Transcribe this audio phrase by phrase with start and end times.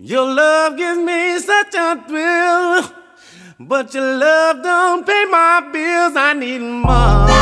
[0.00, 2.88] Your love gives me such a thrill,
[3.58, 6.14] but your love don't pay my bills.
[6.14, 7.37] I need money.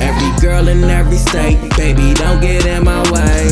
[0.00, 3.48] Every girl in every state, baby, don't get in my way.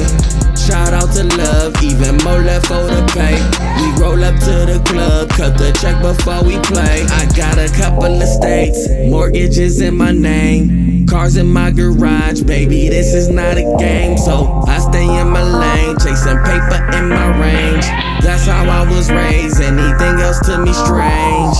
[0.68, 3.40] Shout out to love, even more left for the pay.
[3.80, 7.06] We roll up to the club, cut the check before we play.
[7.08, 11.06] I got a couple of states, mortgages in my name.
[11.06, 14.18] Cars in my garage, baby, this is not a game.
[14.18, 17.86] So I stay in my lane, chasing paper in my range.
[18.20, 21.56] That's how I was raised, anything else to me strange.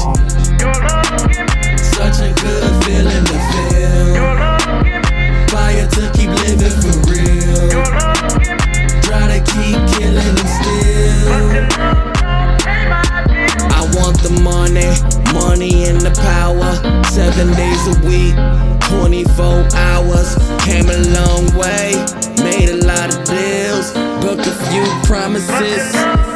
[1.81, 4.48] Such a good feeling to feel.
[19.79, 20.37] Hours.
[20.65, 21.95] Came a long way,
[22.43, 26.28] made a lot of deals, broke a few promises.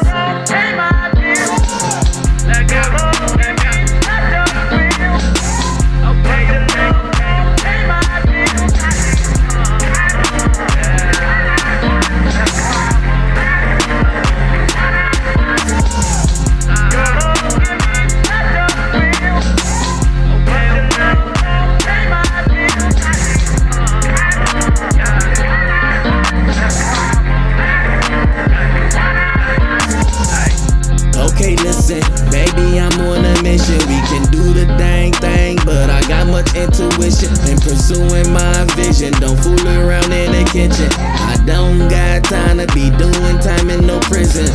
[31.43, 31.99] Okay, listen,
[32.31, 33.75] baby, I'm on a mission.
[33.91, 39.11] We can do the dang thing, but I got much intuition in pursuing my vision.
[39.19, 40.87] Don't fool around in the kitchen.
[40.97, 44.47] I don't got time to be doing time in no prison.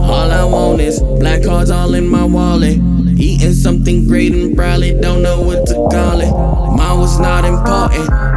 [0.00, 2.78] All I want is black cards all in my wallet.
[3.18, 6.32] Eating something great and probably don't know what to call it.
[6.32, 8.35] Mine was not important.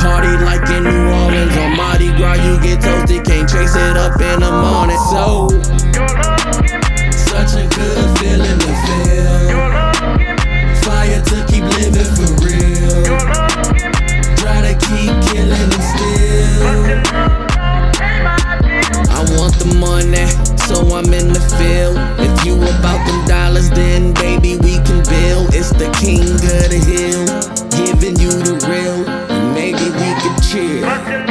[30.49, 31.28] shit.